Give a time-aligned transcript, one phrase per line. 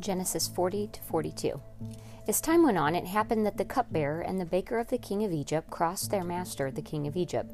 [0.00, 1.60] Genesis 40 to 42.
[2.28, 5.24] As time went on, it happened that the cupbearer and the baker of the king
[5.24, 7.52] of Egypt crossed their master, the king of Egypt.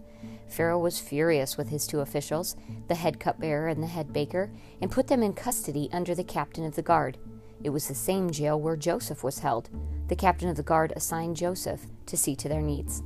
[0.48, 2.56] Pharaoh was furious with his two officials,
[2.88, 4.50] the head cupbearer and the head baker,
[4.80, 7.16] and put them in custody under the captain of the guard.
[7.64, 9.70] It was the same jail where Joseph was held.
[10.08, 13.02] The captain of the guard assigned Joseph to see to their needs.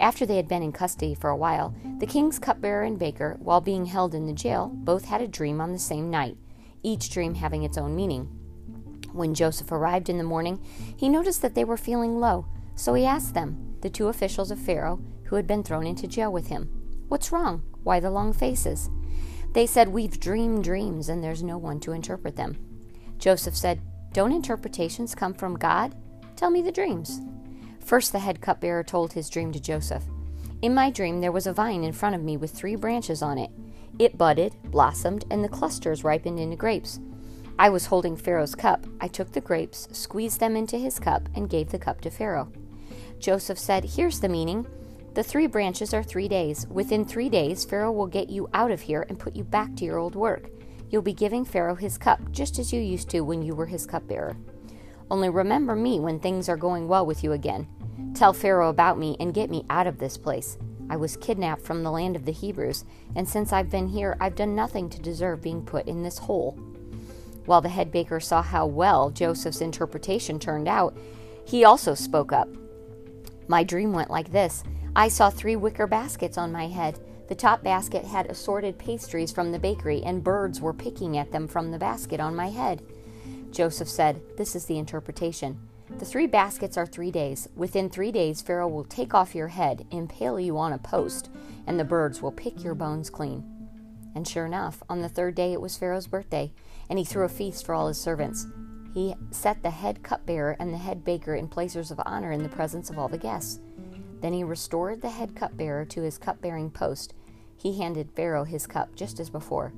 [0.00, 3.60] After they had been in custody for a while, the king's cupbearer and baker, while
[3.60, 6.38] being held in the jail, both had a dream on the same night,
[6.82, 8.39] each dream having its own meaning.
[9.12, 10.60] When Joseph arrived in the morning,
[10.96, 14.58] he noticed that they were feeling low, so he asked them, the two officials of
[14.58, 16.68] Pharaoh, who had been thrown into jail with him,
[17.08, 17.62] What's wrong?
[17.82, 18.88] Why the long faces?
[19.52, 22.56] They said, We've dreamed dreams, and there's no one to interpret them.
[23.18, 23.80] Joseph said,
[24.12, 25.94] Don't interpretations come from God?
[26.36, 27.20] Tell me the dreams.
[27.80, 30.04] First, the head cupbearer told his dream to Joseph.
[30.62, 33.38] In my dream, there was a vine in front of me with three branches on
[33.38, 33.50] it.
[33.98, 37.00] It budded, blossomed, and the clusters ripened into grapes.
[37.60, 38.86] I was holding Pharaoh's cup.
[39.02, 42.50] I took the grapes, squeezed them into his cup, and gave the cup to Pharaoh.
[43.18, 44.66] Joseph said, Here's the meaning.
[45.12, 46.66] The three branches are three days.
[46.70, 49.84] Within three days, Pharaoh will get you out of here and put you back to
[49.84, 50.48] your old work.
[50.88, 53.84] You'll be giving Pharaoh his cup, just as you used to when you were his
[53.84, 54.38] cupbearer.
[55.10, 57.68] Only remember me when things are going well with you again.
[58.14, 60.56] Tell Pharaoh about me and get me out of this place.
[60.88, 64.34] I was kidnapped from the land of the Hebrews, and since I've been here, I've
[64.34, 66.58] done nothing to deserve being put in this hole.
[67.50, 70.96] While the head baker saw how well Joseph's interpretation turned out,
[71.44, 72.48] he also spoke up.
[73.48, 74.62] My dream went like this
[74.94, 77.00] I saw three wicker baskets on my head.
[77.26, 81.48] The top basket had assorted pastries from the bakery, and birds were picking at them
[81.48, 82.82] from the basket on my head.
[83.50, 85.58] Joseph said, This is the interpretation.
[85.98, 87.48] The three baskets are three days.
[87.56, 91.30] Within three days, Pharaoh will take off your head, impale you on a post,
[91.66, 93.59] and the birds will pick your bones clean.
[94.14, 96.52] And sure enough, on the third day it was Pharaoh's birthday,
[96.88, 98.46] and he threw a feast for all his servants.
[98.92, 102.48] He set the head cupbearer and the head baker in places of honor in the
[102.48, 103.60] presence of all the guests.
[104.20, 107.14] Then he restored the head cupbearer to his cupbearing post.
[107.56, 109.72] He handed Pharaoh his cup just as before.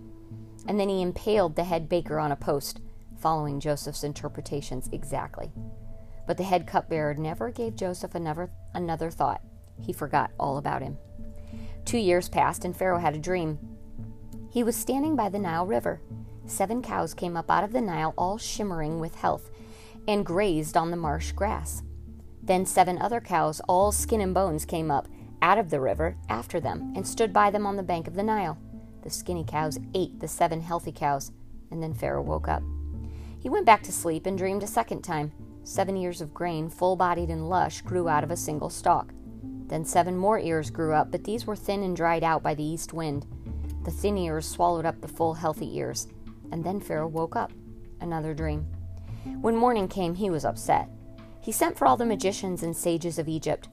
[0.67, 2.81] And then he impaled the head baker on a post,
[3.19, 5.53] following Joseph's interpretations exactly.
[6.27, 9.43] But the head cupbearer never gave Joseph another, another thought.
[9.81, 10.97] He forgot all about him.
[11.85, 13.59] Two years passed, and Pharaoh had a dream.
[14.53, 16.03] He was standing by the Nile River.
[16.45, 19.51] Seven cows came up out of the Nile, all shimmering with health,
[20.07, 21.83] and grazed on the marsh grass.
[22.43, 25.09] Then seven other cows, all skin and bones, came up
[25.41, 28.23] out of the river after them and stood by them on the bank of the
[28.23, 28.59] Nile.
[29.01, 31.33] The skinny cows ate the seven healthy cows,
[31.71, 32.63] and then Pharaoh woke up.
[33.41, 35.33] He went back to sleep and dreamed a second time.
[35.65, 39.15] Seven ears of grain, full bodied and lush, grew out of a single stalk.
[39.69, 42.63] Then seven more ears grew up, but these were thin and dried out by the
[42.63, 43.27] east wind.
[43.85, 46.09] The thin ears swallowed up the full, healthy ears.
[46.51, 47.53] And then Pharaoh woke up.
[48.01, 48.67] Another dream.
[49.41, 50.89] When morning came, he was upset.
[51.41, 53.69] He sent for all the magicians and sages of Egypt.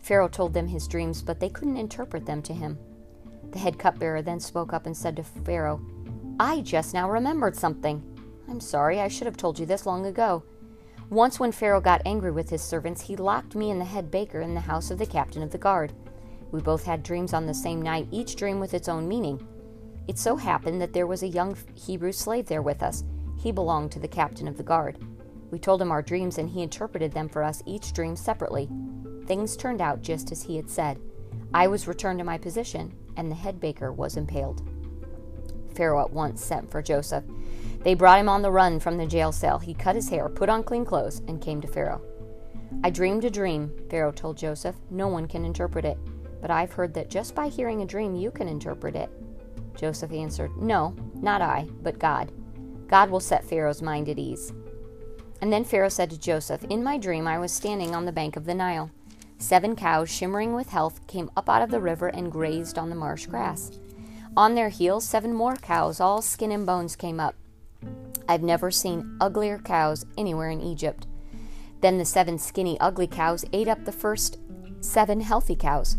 [0.00, 2.78] Pharaoh told them his dreams, but they couldn't interpret them to him.
[3.50, 5.80] The head cupbearer then spoke up and said to Pharaoh,
[6.38, 8.02] I just now remembered something.
[8.48, 10.44] I'm sorry, I should have told you this long ago.
[11.10, 14.40] Once, when Pharaoh got angry with his servants, he locked me and the head baker
[14.40, 15.92] in the house of the captain of the guard.
[16.52, 19.46] We both had dreams on the same night, each dream with its own meaning.
[20.08, 23.04] It so happened that there was a young Hebrew slave there with us.
[23.38, 24.98] He belonged to the captain of the guard.
[25.50, 28.68] We told him our dreams, and he interpreted them for us, each dream separately.
[29.26, 30.98] Things turned out just as he had said.
[31.52, 34.62] I was returned to my position, and the head baker was impaled.
[35.74, 37.24] Pharaoh at once sent for Joseph.
[37.82, 39.58] They brought him on the run from the jail cell.
[39.58, 42.02] He cut his hair, put on clean clothes, and came to Pharaoh.
[42.82, 44.76] I dreamed a dream, Pharaoh told Joseph.
[44.90, 45.98] No one can interpret it,
[46.40, 49.10] but I've heard that just by hearing a dream you can interpret it.
[49.78, 52.32] Joseph answered, No, not I, but God.
[52.88, 54.52] God will set Pharaoh's mind at ease.
[55.40, 58.36] And then Pharaoh said to Joseph, In my dream I was standing on the bank
[58.36, 58.90] of the Nile.
[59.38, 62.96] Seven cows, shimmering with health, came up out of the river and grazed on the
[62.96, 63.70] marsh grass.
[64.36, 67.36] On their heels, seven more cows, all skin and bones, came up.
[68.28, 71.06] I've never seen uglier cows anywhere in Egypt.
[71.80, 74.38] Then the seven skinny, ugly cows ate up the first
[74.80, 75.96] seven healthy cows.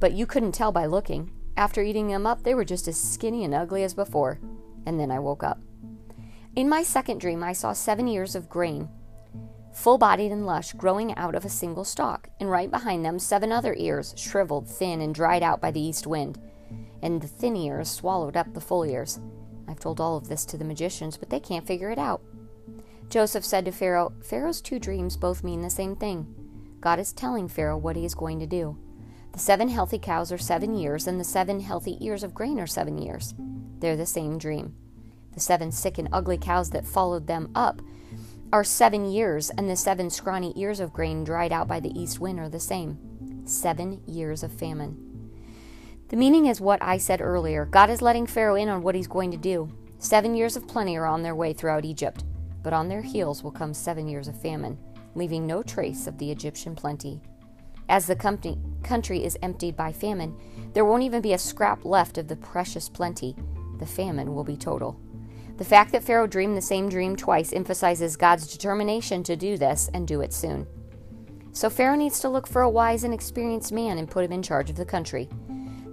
[0.00, 1.30] But you couldn't tell by looking.
[1.56, 4.38] After eating them up, they were just as skinny and ugly as before.
[4.84, 5.58] And then I woke up.
[6.54, 8.88] In my second dream, I saw seven ears of grain,
[9.72, 13.52] full bodied and lush, growing out of a single stalk, and right behind them, seven
[13.52, 16.38] other ears, shriveled, thin, and dried out by the east wind.
[17.02, 19.20] And the thin ears swallowed up the full ears.
[19.68, 22.22] I've told all of this to the magicians, but they can't figure it out.
[23.10, 26.26] Joseph said to Pharaoh, Pharaoh's two dreams both mean the same thing.
[26.80, 28.78] God is telling Pharaoh what he is going to do.
[29.36, 32.66] The seven healthy cows are seven years, and the seven healthy ears of grain are
[32.66, 33.34] seven years.
[33.80, 34.74] They're the same dream.
[35.34, 37.82] The seven sick and ugly cows that followed them up
[38.50, 42.18] are seven years, and the seven scrawny ears of grain dried out by the east
[42.18, 42.98] wind are the same.
[43.44, 44.96] Seven years of famine.
[46.08, 47.66] The meaning is what I said earlier.
[47.66, 49.70] God is letting Pharaoh in on what he's going to do.
[49.98, 52.24] Seven years of plenty are on their way throughout Egypt,
[52.62, 54.78] but on their heels will come seven years of famine,
[55.14, 57.20] leaving no trace of the Egyptian plenty.
[57.88, 60.36] As the company, country is emptied by famine,
[60.72, 63.36] there won't even be a scrap left of the precious plenty.
[63.78, 65.00] The famine will be total.
[65.56, 69.88] The fact that Pharaoh dreamed the same dream twice emphasizes God's determination to do this
[69.94, 70.66] and do it soon.
[71.52, 74.42] So Pharaoh needs to look for a wise and experienced man and put him in
[74.42, 75.28] charge of the country.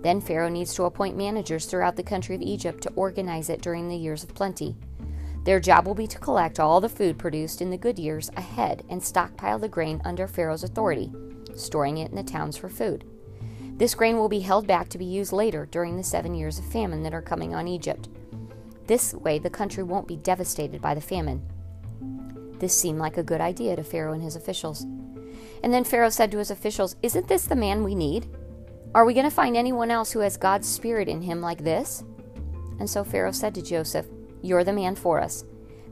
[0.01, 3.87] Then Pharaoh needs to appoint managers throughout the country of Egypt to organize it during
[3.87, 4.75] the years of plenty.
[5.45, 8.83] Their job will be to collect all the food produced in the good years ahead
[8.89, 11.13] and stockpile the grain under Pharaoh's authority,
[11.55, 13.05] storing it in the towns for food.
[13.77, 16.65] This grain will be held back to be used later during the seven years of
[16.65, 18.07] famine that are coming on Egypt.
[18.85, 21.41] This way, the country won't be devastated by the famine.
[22.59, 24.83] This seemed like a good idea to Pharaoh and his officials.
[25.63, 28.27] And then Pharaoh said to his officials, Isn't this the man we need?
[28.93, 32.03] Are we going to find anyone else who has God's Spirit in him like this?
[32.79, 34.05] And so Pharaoh said to Joseph,
[34.41, 35.45] You're the man for us.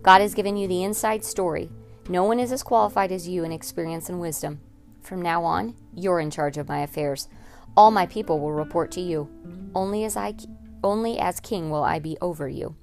[0.04, 1.70] God has given you the inside story.
[2.10, 4.60] No one is as qualified as you in experience and wisdom.
[5.02, 7.28] From now on, you're in charge of my affairs.
[7.76, 9.30] All my people will report to you.
[9.74, 10.36] Only as I
[10.84, 12.76] only as king will I be over you.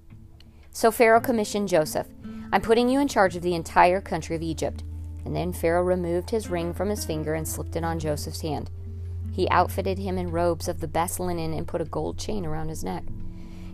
[0.71, 2.07] So Pharaoh commissioned Joseph,
[2.53, 4.85] I'm putting you in charge of the entire country of Egypt.
[5.25, 8.71] And then Pharaoh removed his ring from his finger and slipped it on Joseph's hand.
[9.33, 12.69] He outfitted him in robes of the best linen and put a gold chain around
[12.69, 13.05] his neck.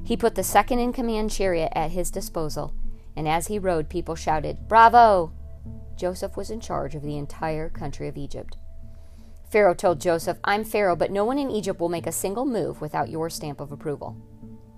[0.03, 2.75] He put the second in command chariot at his disposal,
[3.17, 5.33] and as he rode, people shouted, Bravo!
[5.97, 8.57] Joseph was in charge of the entire country of Egypt.
[9.51, 12.81] Pharaoh told Joseph, I'm Pharaoh, but no one in Egypt will make a single move
[12.81, 14.17] without your stamp of approval.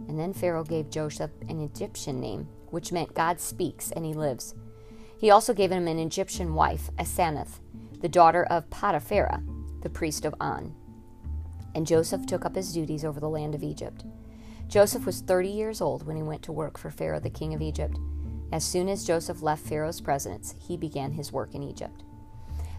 [0.09, 4.55] And then Pharaoh gave Joseph an Egyptian name, which meant God speaks and he lives.
[5.19, 7.61] He also gave him an Egyptian wife, Asenath,
[8.03, 9.43] the daughter of Potiphera,
[9.81, 10.75] the priest of On.
[11.75, 14.05] And Joseph took up his duties over the land of Egypt.
[14.69, 17.63] Joseph was 30 years old when he went to work for Pharaoh, the king of
[17.63, 17.97] Egypt.
[18.53, 22.03] As soon as Joseph left Pharaoh's presence, he began his work in Egypt.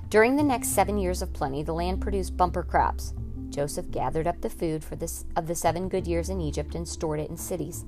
[0.10, 3.14] During the next seven years of plenty, the land produced bumper crops.
[3.50, 6.88] Joseph gathered up the food for this, of the seven good years in Egypt and
[6.88, 7.86] stored it in cities.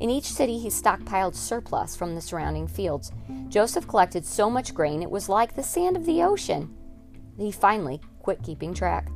[0.00, 3.10] In each city, he stockpiled surplus from the surrounding fields.
[3.48, 6.72] Joseph collected so much grain it was like the sand of the ocean.
[7.36, 9.08] He finally quit keeping track.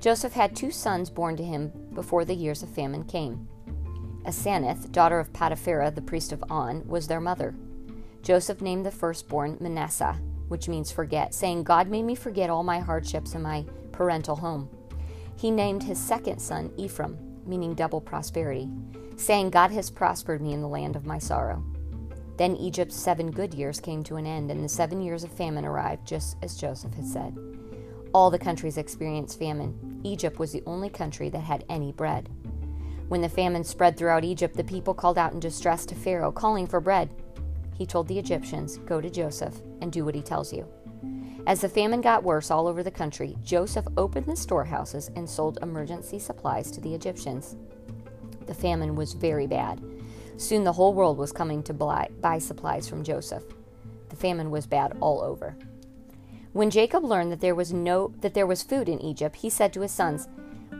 [0.00, 3.48] Joseph had two sons born to him before the years of famine came.
[4.24, 7.54] Asenath, daughter of Potiphera, the priest of On, was their mother.
[8.22, 12.78] Joseph named the firstborn Manasseh, which means forget, saying, God made me forget all my
[12.78, 14.68] hardships in my parental home.
[15.36, 18.68] He named his second son Ephraim, meaning double prosperity,
[19.16, 21.64] saying, God has prospered me in the land of my sorrow.
[22.36, 25.64] Then Egypt's seven good years came to an end, and the seven years of famine
[25.64, 27.36] arrived, just as Joseph had said.
[28.14, 30.00] All the countries experienced famine.
[30.04, 32.28] Egypt was the only country that had any bread.
[33.12, 36.66] When the famine spread throughout Egypt, the people called out in distress to Pharaoh, calling
[36.66, 37.10] for bread.
[37.76, 40.66] He told the Egyptians, Go to Joseph and do what he tells you.
[41.46, 45.58] As the famine got worse all over the country, Joseph opened the storehouses and sold
[45.60, 47.54] emergency supplies to the Egyptians.
[48.46, 49.82] The famine was very bad.
[50.38, 52.08] Soon the whole world was coming to buy,
[52.38, 53.44] supplies from Joseph.
[54.08, 55.54] The famine was bad all over.
[56.54, 59.74] When Jacob learned that there was no that there was food in Egypt, he said
[59.74, 60.28] to his sons,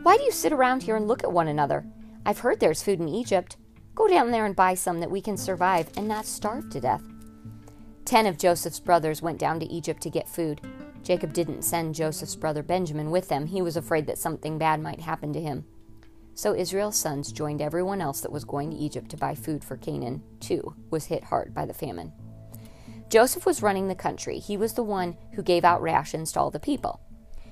[0.01, 1.85] "Why do you sit around here and look at one another?
[2.25, 3.57] I've heard there's food in Egypt.
[3.95, 7.03] Go down there and buy some that we can survive and not starve to death."
[8.05, 10.61] Ten of Joseph's brothers went down to Egypt to get food.
[11.03, 13.45] Jacob didn't send Joseph's brother Benjamin with them.
[13.45, 15.65] He was afraid that something bad might happen to him.
[16.33, 19.77] So Israel's sons joined everyone else that was going to Egypt to buy food for
[19.77, 22.11] Canaan, too, was hit hard by the famine.
[23.09, 24.39] Joseph was running the country.
[24.39, 27.01] He was the one who gave out rations to all the people.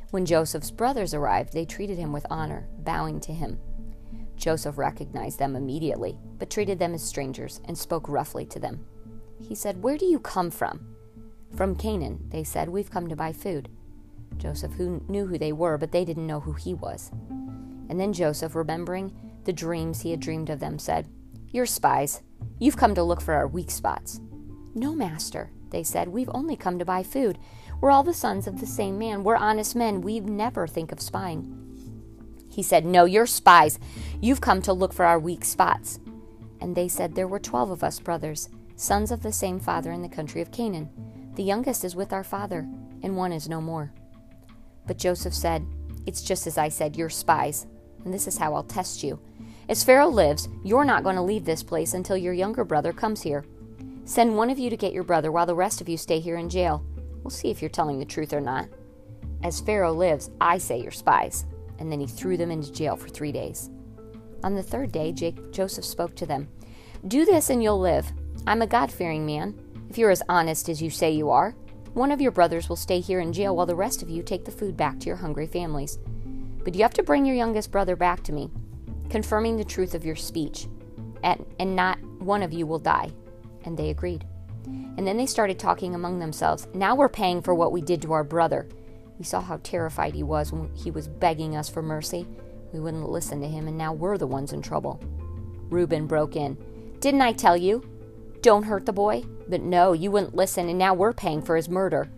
[0.09, 3.59] When Joseph's brothers arrived, they treated him with honor, bowing to him.
[4.35, 8.85] Joseph recognized them immediately, but treated them as strangers and spoke roughly to them.
[9.47, 10.95] He said, Where do you come from?
[11.55, 12.69] From Canaan, they said.
[12.69, 13.69] We've come to buy food.
[14.37, 17.11] Joseph who knew who they were, but they didn't know who he was.
[17.89, 21.07] And then Joseph, remembering the dreams he had dreamed of them, said,
[21.49, 22.21] You're spies.
[22.59, 24.21] You've come to look for our weak spots.
[24.73, 26.07] No, master, they said.
[26.07, 27.37] We've only come to buy food.
[27.81, 29.23] We're all the sons of the same man.
[29.23, 30.01] We're honest men.
[30.01, 31.60] We'd never think of spying.
[32.51, 33.79] He said, No, you're spies.
[34.19, 35.99] You've come to look for our weak spots.
[36.59, 40.01] And they said, There were twelve of us brothers, sons of the same father in
[40.01, 40.89] the country of Canaan.
[41.35, 42.67] The youngest is with our father,
[43.01, 43.93] and one is no more.
[44.85, 45.65] But Joseph said,
[46.05, 47.67] It's just as I said, you're spies,
[48.03, 49.19] and this is how I'll test you.
[49.69, 53.21] As Pharaoh lives, you're not going to leave this place until your younger brother comes
[53.21, 53.45] here.
[54.03, 56.35] Send one of you to get your brother while the rest of you stay here
[56.35, 56.85] in jail.
[57.23, 58.67] We'll see if you're telling the truth or not.
[59.43, 61.45] As Pharaoh lives, I say you're spies.
[61.79, 63.69] And then he threw them into jail for three days.
[64.43, 66.47] On the third day, Jake, Joseph spoke to them
[67.07, 68.11] Do this and you'll live.
[68.47, 69.59] I'm a God fearing man.
[69.89, 71.55] If you're as honest as you say you are,
[71.93, 74.45] one of your brothers will stay here in jail while the rest of you take
[74.45, 75.99] the food back to your hungry families.
[76.63, 78.49] But you have to bring your youngest brother back to me
[79.11, 80.67] confirming the truth of your speech,
[81.23, 83.11] and, and not one of you will die.
[83.65, 84.25] And they agreed.
[84.65, 86.67] And then they started talking among themselves.
[86.73, 88.67] Now we're paying for what we did to our brother.
[89.21, 92.25] We saw how terrified he was when he was begging us for mercy.
[92.73, 94.99] We wouldn't listen to him, and now we're the ones in trouble.
[95.69, 96.57] Reuben broke in.
[96.99, 97.87] Didn't I tell you?
[98.41, 99.23] Don't hurt the boy?
[99.47, 102.09] But no, you wouldn't listen, and now we're paying for his murder.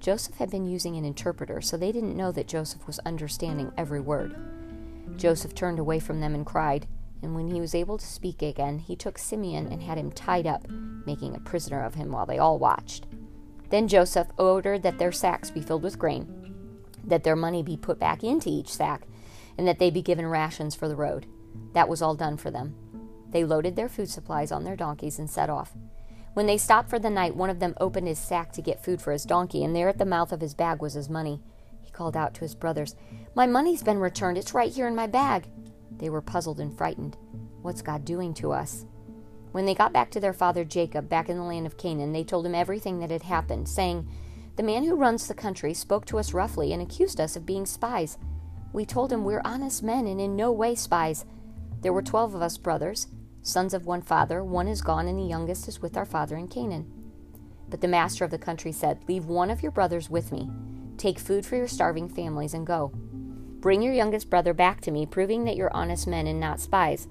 [0.00, 4.00] Joseph had been using an interpreter, so they didn't know that Joseph was understanding every
[4.00, 4.34] word.
[5.16, 6.88] Joseph turned away from them and cried.
[7.22, 10.48] And when he was able to speak again, he took Simeon and had him tied
[10.48, 13.06] up, making a prisoner of him while they all watched.
[13.70, 16.64] Then Joseph ordered that their sacks be filled with grain,
[17.04, 19.06] that their money be put back into each sack,
[19.58, 21.26] and that they be given rations for the road.
[21.72, 22.74] That was all done for them.
[23.30, 25.74] They loaded their food supplies on their donkeys and set off.
[26.34, 29.00] When they stopped for the night, one of them opened his sack to get food
[29.00, 31.40] for his donkey, and there at the mouth of his bag was his money
[31.82, 32.94] He called out to his brothers,
[33.34, 34.38] My money's been returned.
[34.38, 35.48] It's right here in my bag.
[35.98, 37.16] They were puzzled and frightened.
[37.62, 38.84] What's God doing to us?
[39.56, 42.24] When they got back to their father Jacob, back in the land of Canaan, they
[42.24, 44.06] told him everything that had happened, saying,
[44.56, 47.64] The man who runs the country spoke to us roughly and accused us of being
[47.64, 48.18] spies.
[48.74, 51.24] We told him we're honest men and in no way spies.
[51.80, 53.06] There were twelve of us brothers,
[53.40, 54.44] sons of one father.
[54.44, 56.92] One is gone, and the youngest is with our father in Canaan.
[57.70, 60.50] But the master of the country said, Leave one of your brothers with me.
[60.98, 62.88] Take food for your starving families and go.
[63.60, 67.08] Bring your youngest brother back to me, proving that you're honest men and not spies,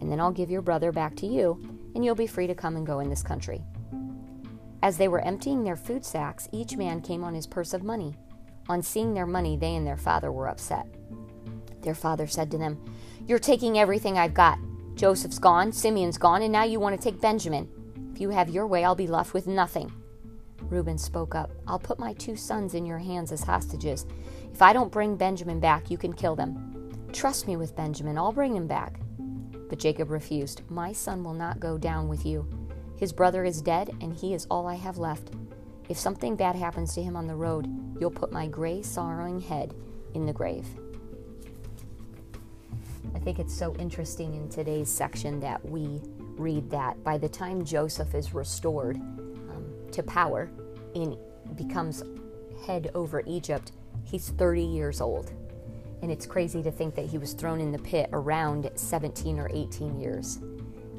[0.00, 2.76] and then I'll give your brother back to you, and you'll be free to come
[2.76, 3.62] and go in this country.
[4.82, 8.14] As they were emptying their food sacks, each man came on his purse of money.
[8.68, 10.86] On seeing their money, they and their father were upset.
[11.80, 12.82] Their father said to them,
[13.26, 14.58] You're taking everything I've got.
[14.94, 17.68] Joseph's gone, Simeon's gone, and now you want to take Benjamin.
[18.12, 19.92] If you have your way, I'll be left with nothing.
[20.62, 21.50] Reuben spoke up.
[21.66, 24.06] I'll put my two sons in your hands as hostages.
[24.52, 27.02] If I don't bring Benjamin back, you can kill them.
[27.12, 29.00] Trust me with Benjamin, I'll bring him back.
[29.68, 30.62] But Jacob refused.
[30.70, 32.46] My son will not go down with you.
[32.96, 35.30] His brother is dead, and he is all I have left.
[35.88, 37.68] If something bad happens to him on the road,
[38.00, 39.74] you'll put my gray, sorrowing head
[40.14, 40.66] in the grave.
[43.14, 46.00] I think it's so interesting in today's section that we
[46.36, 50.50] read that by the time Joseph is restored, um, to power
[50.94, 51.16] and
[51.56, 52.02] becomes
[52.66, 53.72] head over Egypt,
[54.04, 55.32] he's 30 years old.
[56.04, 59.48] And it's crazy to think that he was thrown in the pit around 17 or
[59.54, 60.38] 18 years.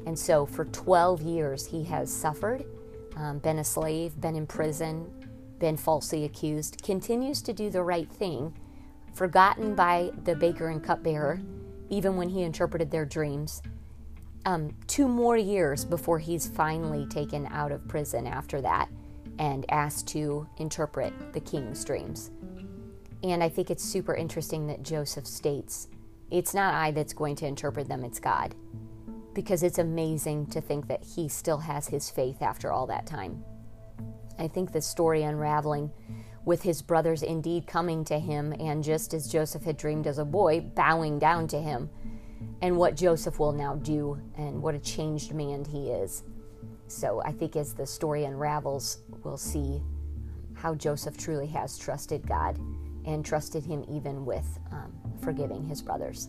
[0.04, 2.64] And so for 12 years, he has suffered,
[3.14, 5.06] um, been a slave, been in prison,
[5.60, 8.52] been falsely accused, continues to do the right thing,
[9.14, 11.40] forgotten by the baker and cupbearer,
[11.88, 13.62] even when he interpreted their dreams,
[14.44, 18.88] um, two more years before he's finally taken out of prison after that
[19.38, 22.32] and asked to interpret the king's dreams.
[23.22, 25.88] And I think it's super interesting that Joseph states,
[26.30, 28.54] It's not I that's going to interpret them, it's God.
[29.34, 33.44] Because it's amazing to think that he still has his faith after all that time.
[34.38, 35.90] I think the story unraveling
[36.44, 40.24] with his brothers indeed coming to him and just as Joseph had dreamed as a
[40.24, 41.90] boy, bowing down to him
[42.62, 46.22] and what Joseph will now do and what a changed man he is.
[46.86, 49.82] So I think as the story unravels, we'll see
[50.54, 52.58] how Joseph truly has trusted God
[53.06, 56.28] and trusted him even with um, forgiving his brothers.